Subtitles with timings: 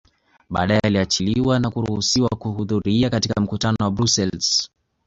[0.49, 4.69] Badae aliachiliwa na kuruhusiwa kuhudhuria katika mkutano wa Brussels